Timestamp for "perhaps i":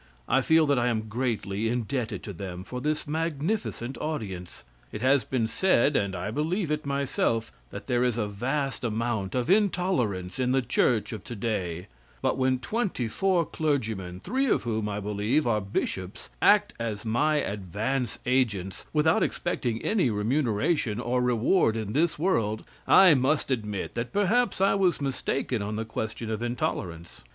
24.11-24.73